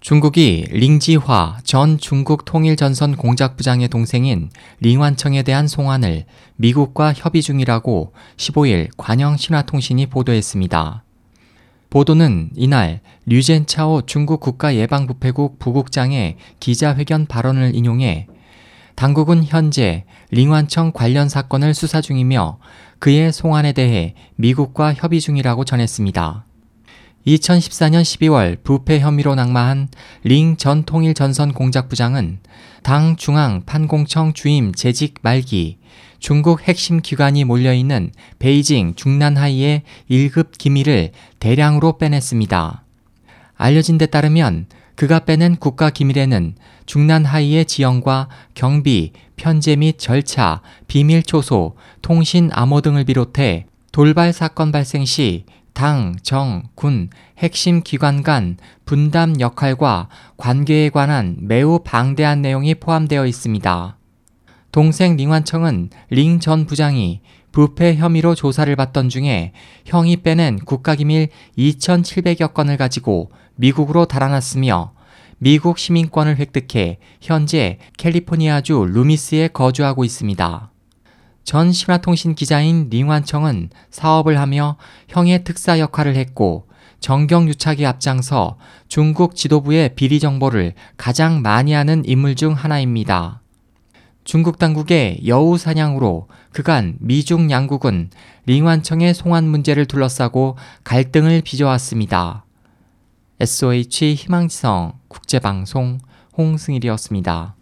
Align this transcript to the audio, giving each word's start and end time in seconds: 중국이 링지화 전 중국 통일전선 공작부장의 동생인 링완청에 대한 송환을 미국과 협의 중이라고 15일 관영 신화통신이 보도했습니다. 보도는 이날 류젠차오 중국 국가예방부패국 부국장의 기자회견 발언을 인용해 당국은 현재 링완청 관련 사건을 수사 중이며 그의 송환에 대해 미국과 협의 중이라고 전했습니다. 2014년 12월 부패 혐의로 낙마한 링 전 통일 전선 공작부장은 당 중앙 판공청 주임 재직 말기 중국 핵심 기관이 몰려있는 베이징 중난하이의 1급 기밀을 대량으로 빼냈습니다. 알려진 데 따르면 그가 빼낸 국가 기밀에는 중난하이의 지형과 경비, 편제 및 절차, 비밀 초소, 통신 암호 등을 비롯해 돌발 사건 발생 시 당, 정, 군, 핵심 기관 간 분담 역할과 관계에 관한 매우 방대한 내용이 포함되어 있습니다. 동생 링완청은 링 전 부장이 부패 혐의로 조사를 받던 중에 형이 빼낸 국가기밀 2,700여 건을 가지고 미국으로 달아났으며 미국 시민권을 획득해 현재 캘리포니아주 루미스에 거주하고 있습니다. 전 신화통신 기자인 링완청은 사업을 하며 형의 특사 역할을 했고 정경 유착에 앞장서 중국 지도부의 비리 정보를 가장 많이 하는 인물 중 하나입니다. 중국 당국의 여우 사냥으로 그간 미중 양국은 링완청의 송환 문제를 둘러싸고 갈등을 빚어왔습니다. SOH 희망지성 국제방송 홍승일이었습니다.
중국이 0.00 0.64
링지화 0.70 1.58
전 1.62 1.98
중국 1.98 2.46
통일전선 2.46 3.16
공작부장의 3.16 3.88
동생인 3.88 4.48
링완청에 4.80 5.42
대한 5.42 5.68
송환을 5.68 6.24
미국과 6.56 7.12
협의 7.12 7.42
중이라고 7.42 8.14
15일 8.38 8.88
관영 8.96 9.36
신화통신이 9.36 10.06
보도했습니다. 10.06 11.04
보도는 11.90 12.48
이날 12.56 13.00
류젠차오 13.26 14.02
중국 14.06 14.40
국가예방부패국 14.40 15.58
부국장의 15.58 16.38
기자회견 16.60 17.26
발언을 17.26 17.74
인용해 17.74 18.26
당국은 18.94 19.44
현재 19.44 20.04
링완청 20.30 20.92
관련 20.92 21.28
사건을 21.28 21.74
수사 21.74 22.00
중이며 22.00 22.58
그의 23.00 23.34
송환에 23.34 23.74
대해 23.74 24.14
미국과 24.36 24.94
협의 24.94 25.20
중이라고 25.20 25.66
전했습니다. 25.66 26.46
2014년 27.26 28.02
12월 28.02 28.62
부패 28.62 28.98
혐의로 28.98 29.34
낙마한 29.34 29.88
링 30.24 30.56
전 30.56 30.84
통일 30.84 31.14
전선 31.14 31.52
공작부장은 31.52 32.38
당 32.82 33.16
중앙 33.16 33.62
판공청 33.66 34.32
주임 34.32 34.72
재직 34.72 35.16
말기 35.22 35.78
중국 36.18 36.62
핵심 36.62 37.00
기관이 37.00 37.44
몰려있는 37.44 38.12
베이징 38.38 38.94
중난하이의 38.94 39.82
1급 40.10 40.56
기밀을 40.56 41.12
대량으로 41.38 41.98
빼냈습니다. 41.98 42.84
알려진 43.54 43.98
데 43.98 44.06
따르면 44.06 44.66
그가 44.94 45.20
빼낸 45.20 45.56
국가 45.56 45.90
기밀에는 45.90 46.54
중난하이의 46.86 47.64
지형과 47.66 48.28
경비, 48.54 49.12
편제 49.36 49.76
및 49.76 49.98
절차, 49.98 50.60
비밀 50.88 51.22
초소, 51.22 51.76
통신 52.02 52.50
암호 52.52 52.80
등을 52.80 53.04
비롯해 53.04 53.66
돌발 53.92 54.32
사건 54.32 54.72
발생 54.72 55.04
시 55.04 55.44
당, 55.72 56.16
정, 56.22 56.62
군, 56.74 57.10
핵심 57.38 57.82
기관 57.82 58.22
간 58.22 58.56
분담 58.84 59.40
역할과 59.40 60.08
관계에 60.36 60.90
관한 60.90 61.36
매우 61.40 61.80
방대한 61.82 62.42
내용이 62.42 62.74
포함되어 62.74 63.26
있습니다. 63.26 63.96
동생 64.72 65.16
링완청은 65.16 65.90
링 66.10 66.38
전 66.38 66.66
부장이 66.66 67.20
부패 67.52 67.96
혐의로 67.96 68.34
조사를 68.34 68.74
받던 68.76 69.08
중에 69.08 69.52
형이 69.84 70.18
빼낸 70.18 70.58
국가기밀 70.58 71.28
2,700여 71.58 72.54
건을 72.54 72.76
가지고 72.76 73.30
미국으로 73.56 74.04
달아났으며 74.04 74.92
미국 75.38 75.78
시민권을 75.78 76.36
획득해 76.36 76.98
현재 77.20 77.78
캘리포니아주 77.96 78.86
루미스에 78.90 79.48
거주하고 79.48 80.04
있습니다. 80.04 80.69
전 81.44 81.72
신화통신 81.72 82.34
기자인 82.34 82.88
링완청은 82.90 83.70
사업을 83.90 84.38
하며 84.38 84.76
형의 85.08 85.44
특사 85.44 85.78
역할을 85.78 86.16
했고 86.16 86.68
정경 87.00 87.48
유착에 87.48 87.86
앞장서 87.86 88.58
중국 88.88 89.34
지도부의 89.34 89.94
비리 89.94 90.20
정보를 90.20 90.74
가장 90.96 91.42
많이 91.42 91.72
하는 91.72 92.02
인물 92.04 92.34
중 92.34 92.52
하나입니다. 92.52 93.40
중국 94.22 94.58
당국의 94.58 95.22
여우 95.26 95.56
사냥으로 95.56 96.28
그간 96.52 96.96
미중 97.00 97.50
양국은 97.50 98.10
링완청의 98.46 99.14
송환 99.14 99.48
문제를 99.48 99.86
둘러싸고 99.86 100.56
갈등을 100.84 101.40
빚어왔습니다. 101.40 102.44
SOH 103.40 104.14
희망지성 104.14 104.92
국제방송 105.08 105.98
홍승일이었습니다. 106.36 107.56